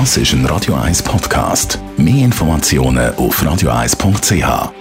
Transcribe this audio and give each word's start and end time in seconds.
Das 0.00 0.16
ist 0.16 0.32
ein 0.32 0.44
Radio 0.46 0.74
1 0.74 1.04
Podcast. 1.04 1.78
Mehr 1.96 2.24
Informationen 2.24 3.14
auf 3.14 3.40
radio1.ch. 3.40 4.72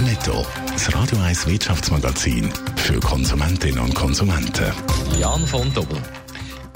Netto, 0.00 0.44
das 0.72 0.92
Radio 0.92 1.18
1 1.20 1.46
Wirtschaftsmagazin 1.46 2.50
für 2.74 2.98
Konsumentinnen 2.98 3.78
und 3.78 3.94
Konsumenten. 3.94 4.72
Jan 5.20 5.46
von 5.46 5.72
Dobbel. 5.72 5.98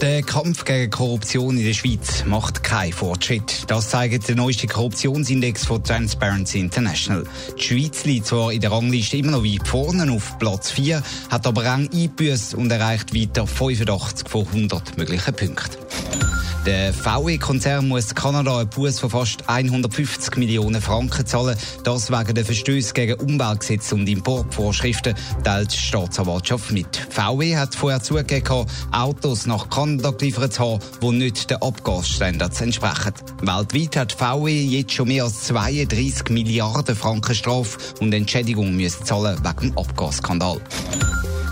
Der 0.00 0.22
Kampf 0.22 0.64
gegen 0.64 0.92
Korruption 0.92 1.58
in 1.58 1.64
der 1.64 1.72
Schweiz 1.72 2.24
macht 2.24 2.62
keinen 2.62 2.92
Fortschritt. 2.92 3.64
Das 3.66 3.90
zeigt 3.90 4.28
der 4.28 4.36
neueste 4.36 4.68
Korruptionsindex 4.68 5.66
von 5.66 5.82
Transparency 5.82 6.60
International. 6.60 7.24
Die 7.58 7.62
Schweiz 7.64 8.04
liegt 8.04 8.28
zwar 8.28 8.52
in 8.52 8.60
der 8.60 8.70
Rangliste 8.70 9.16
immer 9.16 9.32
noch 9.32 9.42
weit 9.42 9.66
vorne 9.66 10.12
auf 10.12 10.38
Platz 10.38 10.70
4, 10.70 11.02
hat 11.30 11.48
aber 11.48 11.64
Rang 11.64 11.90
eingebüßt 11.92 12.54
und 12.54 12.70
erreicht 12.70 13.12
weiter 13.12 13.44
85 13.44 14.28
von 14.28 14.46
100 14.46 14.96
möglichen 14.96 15.34
Punkten. 15.34 16.27
Der 16.68 16.92
VW-Konzern 16.92 17.88
muss 17.88 18.14
Kanada 18.14 18.58
einen 18.58 18.68
Buß 18.68 19.00
von 19.00 19.08
fast 19.08 19.48
150 19.48 20.36
Millionen 20.36 20.82
Franken 20.82 21.24
zahlen. 21.24 21.56
Das 21.82 22.10
wegen 22.10 22.34
der 22.34 22.44
Verstöße 22.44 22.92
gegen 22.92 23.18
Umweltgesetze 23.18 23.94
und 23.94 24.06
Importvorschriften, 24.06 25.14
teilt 25.42 25.72
die 25.72 25.78
Staatsanwaltschaft 25.78 26.70
mit. 26.70 26.94
VW 27.08 27.56
hat 27.56 27.74
vorher 27.74 28.02
zugegeben, 28.02 28.66
Autos 28.92 29.46
nach 29.46 29.70
Kanada 29.70 30.10
geliefert 30.10 30.52
zu 30.52 30.74
haben, 30.74 30.80
die 31.00 31.10
nicht 31.12 31.48
den 31.48 31.56
Abgasstandards 31.62 32.60
entsprechen. 32.60 33.14
Weltweit 33.40 33.96
hat 33.96 34.12
VW 34.12 34.62
jetzt 34.62 34.92
schon 34.92 35.08
mehr 35.08 35.24
als 35.24 35.44
32 35.44 36.28
Milliarden 36.28 36.94
Franken 36.94 37.34
Strafe 37.34 37.78
und 38.00 38.12
Entschädigung 38.12 38.76
müssen 38.76 39.06
zahlen 39.06 39.38
wegen 39.42 39.70
dem 39.70 39.78
Abgasskandal. 39.78 40.60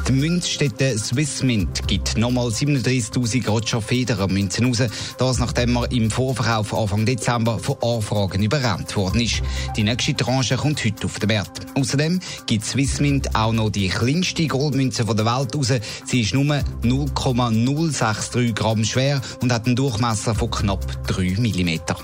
Die 0.08 0.12
Münzstätte 0.12 0.96
Swissmint 0.96 1.88
gibt 1.88 2.16
nochmal 2.16 2.46
37.000 2.46 3.48
Roger 3.48 3.82
Federer 3.82 4.28
Münzen 4.28 4.66
raus. 4.66 4.88
Das 5.18 5.38
nachdem 5.40 5.72
man 5.72 5.90
im 5.90 6.12
Vorverkauf 6.12 6.72
Anfang 6.72 7.04
Dezember 7.04 7.58
von 7.58 7.76
Anfragen 7.82 8.44
überrannt 8.44 8.94
worden 8.94 9.22
ist. 9.22 9.42
Die 9.76 9.82
nächste 9.82 10.14
Tranche 10.14 10.56
kommt 10.56 10.84
heute 10.84 11.06
auf 11.06 11.18
den 11.18 11.30
Markt. 11.30 11.66
Außerdem 11.74 12.20
gibt 12.46 12.64
Swissmint 12.64 13.34
auch 13.34 13.52
noch 13.52 13.70
die 13.70 13.88
kleinste 13.88 14.46
Goldmünze 14.46 15.04
der 15.04 15.26
Welt 15.26 15.56
raus. 15.56 15.72
Sie 16.04 16.20
ist 16.20 16.34
nur 16.34 16.62
0,063 16.82 18.54
Gramm 18.54 18.84
schwer 18.84 19.20
und 19.42 19.52
hat 19.52 19.66
einen 19.66 19.74
Durchmesser 19.74 20.36
von 20.36 20.52
knapp 20.52 20.86
3 21.08 21.34
Millimeter. 21.40 21.96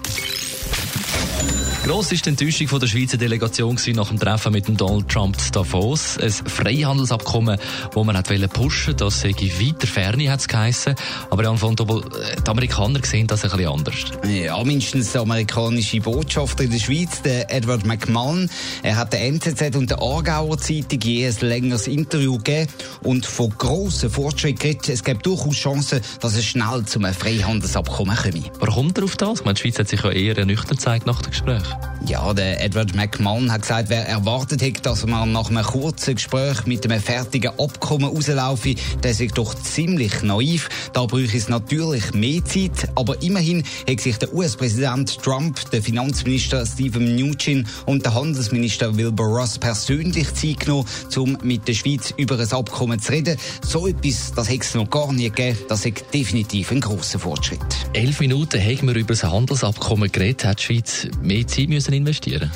Gross 1.84 2.12
ist 2.12 2.24
die 2.26 2.30
Enttäuschung 2.30 2.68
von 2.68 2.78
der 2.78 2.86
Schweizer 2.86 3.16
Delegation 3.16 3.76
nach 3.96 4.06
dem 4.06 4.18
Treffen 4.18 4.52
mit 4.52 4.68
dem 4.68 4.76
Donald 4.76 5.08
Trump 5.08 5.36
in 5.36 5.50
Davos. 5.50 6.16
Ein 6.16 6.30
Freihandelsabkommen, 6.30 7.58
das 7.92 8.04
man 8.04 8.16
hat 8.16 8.52
pushen 8.52 8.96
das 8.96 9.20
sei 9.20 9.30
weiter 9.30 9.88
Ferne, 9.88 10.30
hat 10.30 10.38
es 10.38 10.46
geheissen. 10.46 10.94
Aber 11.28 11.42
Jan 11.42 11.58
von 11.58 11.74
Dobel, 11.74 12.04
äh, 12.04 12.40
die 12.40 12.48
Amerikaner 12.48 13.00
sehen 13.04 13.26
das 13.26 13.42
ein 13.42 13.50
bisschen 13.50 13.68
anders. 13.68 14.04
Ja, 14.28 14.62
mindestens 14.62 15.10
der 15.10 15.22
amerikanische 15.22 16.00
Botschafter 16.00 16.62
in 16.62 16.70
der 16.70 16.78
Schweiz, 16.78 17.20
der 17.22 17.52
Edward 17.52 17.84
McMahon, 17.84 18.48
er 18.84 18.96
hat 18.96 19.12
der 19.12 19.24
NZZ 19.24 19.74
und 19.74 19.90
der 19.90 20.00
Aargauer 20.00 20.58
Zeitung 20.58 21.00
je 21.00 21.26
ein 21.26 21.36
längeres 21.40 21.88
Interview 21.88 22.36
gegeben 22.38 22.70
und 23.02 23.26
von 23.26 23.50
grossen 23.58 24.08
Fortschritten 24.08 24.60
geredet. 24.60 24.88
Es 24.88 25.02
gibt 25.02 25.26
durchaus 25.26 25.56
Chancen, 25.56 26.00
dass 26.20 26.36
es 26.36 26.44
schnell 26.44 26.84
zum 26.84 27.02
Freihandelsabkommen 27.02 28.16
komme. 28.16 28.44
Warum 28.60 28.86
kommt 28.86 28.98
er 28.98 29.04
auf 29.04 29.16
das? 29.16 29.40
Ich 29.40 29.44
meine, 29.44 29.54
die 29.54 29.62
Schweiz 29.62 29.80
hat 29.80 29.88
sich 29.88 30.00
ja 30.00 30.10
eher 30.10 30.46
nüchtern 30.46 30.76
gezeigt 30.76 31.06
nach 31.06 31.20
dem 31.22 31.30
Gespräch. 31.30 31.71
Ja, 32.06 32.34
der 32.34 32.62
Edward 32.62 32.94
McMahon 32.94 33.52
hat 33.52 33.62
gesagt, 33.62 33.88
wer 33.88 34.06
erwartet 34.06 34.60
hätte, 34.60 34.82
dass 34.82 35.06
man 35.06 35.32
nach 35.32 35.50
einem 35.50 35.62
kurzen 35.62 36.16
Gespräch 36.16 36.66
mit 36.66 36.84
einem 36.84 37.00
fertigen 37.00 37.52
Abkommen 37.58 38.06
rauslaufe, 38.06 38.74
der 39.02 39.14
sei 39.14 39.28
doch 39.32 39.54
ziemlich 39.54 40.22
naiv. 40.22 40.68
Da 40.92 41.06
bräuchte 41.06 41.36
es 41.36 41.48
natürlich 41.48 42.12
mehr 42.12 42.44
Zeit, 42.44 42.88
aber 42.96 43.22
immerhin 43.22 43.62
hat 43.88 44.00
sich 44.00 44.16
der 44.18 44.34
US-Präsident 44.34 45.22
Trump, 45.22 45.70
der 45.70 45.80
Finanzminister 45.80 46.66
Steven 46.66 47.14
Mnuchin 47.14 47.66
und 47.86 48.04
der 48.04 48.14
Handelsminister 48.14 48.96
Wilbur 48.96 49.38
Ross 49.38 49.58
persönlich 49.58 50.34
Zeit 50.34 50.60
genommen, 50.60 50.86
um 51.16 51.38
mit 51.42 51.68
der 51.68 51.74
Schweiz 51.74 52.12
über 52.16 52.38
ein 52.38 52.52
Abkommen 52.52 53.00
zu 53.00 53.12
reden. 53.12 53.38
So 53.64 53.86
etwas, 53.86 54.32
das 54.34 54.50
hätte 54.50 54.62
es 54.62 54.74
noch 54.74 54.90
gar 54.90 55.12
nie 55.12 55.30
gegeben. 55.30 55.56
Das 55.68 55.86
ist 55.86 56.04
definitiv 56.12 56.72
ein 56.72 56.80
grosser 56.80 57.20
Fortschritt. 57.20 57.60
Elf 57.92 58.18
Minuten 58.20 58.60
haben 58.60 58.88
wir 58.88 58.96
über 58.96 59.14
das 59.14 59.22
Handelsabkommen 59.22 60.10
geredet. 60.10 60.44
Hat 60.44 60.58
die 60.58 60.64
Schweiz 60.64 61.06
mehr 61.22 61.46
Zeit 61.46 61.61
müssen 61.68 61.92
investieren 61.94 62.50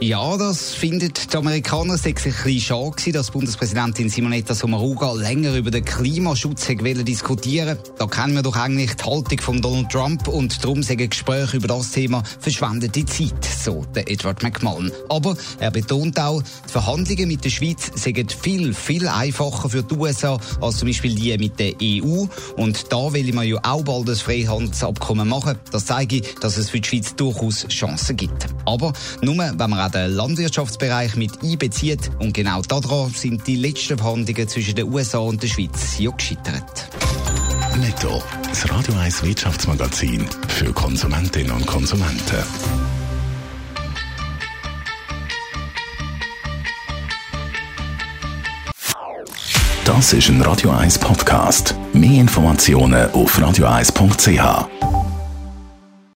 Ja, 0.00 0.36
das 0.36 0.74
findet 0.74 1.32
die 1.32 1.36
Amerikaner 1.36 1.96
sechs 1.96 2.26
ein 2.26 2.32
bisschen 2.32 2.60
schade 2.60 3.12
dass 3.12 3.30
Bundespräsidentin 3.30 4.08
Simonetta 4.08 4.54
Sommaruga 4.54 5.12
länger 5.12 5.56
über 5.56 5.70
den 5.70 5.84
Klimaschutz 5.84 6.66
diskutieren 6.66 7.78
Da 7.98 8.06
kennen 8.06 8.34
wir 8.34 8.42
doch 8.42 8.56
eigentlich 8.56 8.94
die 8.94 9.04
Haltung 9.04 9.38
von 9.40 9.60
Donald 9.60 9.90
Trump 9.90 10.28
und 10.28 10.62
darum 10.64 10.82
sagen 10.82 11.08
Gespräche 11.08 11.56
über 11.56 11.68
das 11.68 11.92
Thema 11.92 12.22
verschwendete 12.38 13.04
Zeit, 13.04 13.44
so 13.44 13.84
der 13.94 14.10
Edward 14.10 14.42
McMullen. 14.42 14.92
Aber 15.08 15.36
er 15.58 15.70
betont 15.70 16.18
auch, 16.18 16.42
die 16.42 16.72
Verhandlungen 16.72 17.28
mit 17.28 17.44
der 17.44 17.50
Schweiz 17.50 17.90
sind 17.94 18.32
viel, 18.32 18.74
viel 18.74 19.08
einfacher 19.08 19.68
für 19.68 19.82
die 19.82 19.94
USA 19.94 20.38
als 20.60 20.78
zum 20.78 20.88
Beispiel 20.88 21.14
die 21.14 21.36
mit 21.38 21.58
der 21.58 21.74
EU. 21.82 22.26
Und 22.56 22.92
da 22.92 23.12
will 23.12 23.32
man 23.32 23.46
ja 23.46 23.58
auch 23.62 23.82
bald 23.82 24.08
ein 24.08 24.16
Freihandelsabkommen 24.16 25.28
machen. 25.28 25.58
Das 25.72 25.86
zeige, 25.86 26.22
dass 26.40 26.56
es 26.56 26.70
für 26.70 26.80
die 26.80 26.88
Schweiz 26.88 27.14
durchaus 27.16 27.66
Chancen 27.68 28.16
gibt. 28.16 28.39
Aber 28.66 28.92
nur, 29.22 29.36
wenn 29.36 29.70
man 29.70 29.80
auch 29.80 29.90
den 29.90 30.10
Landwirtschaftsbereich 30.12 31.16
mit 31.16 31.42
einbezieht. 31.42 32.10
Und 32.18 32.34
genau 32.34 32.62
daran 32.62 33.10
sind 33.10 33.46
die 33.46 33.56
letzten 33.56 33.98
Verhandlungen 33.98 34.48
zwischen 34.48 34.74
den 34.74 34.92
USA 34.92 35.18
und 35.18 35.42
der 35.42 35.48
Schweiz 35.48 35.98
ja 35.98 36.10
gescheitert. 36.10 36.88
Netto, 37.78 38.22
das 38.48 38.70
Radio 38.70 38.94
1 38.94 39.22
Wirtschaftsmagazin 39.22 40.26
für 40.48 40.72
Konsumentinnen 40.72 41.52
und 41.52 41.66
Konsumenten. 41.66 42.44
Das 49.84 50.12
ist 50.12 50.28
ein 50.28 50.40
Radio 50.42 50.70
1 50.70 50.98
Podcast. 50.98 51.74
Mehr 51.92 52.20
Informationen 52.20 53.10
auf 53.10 53.36
radio1.ch. 53.38 54.79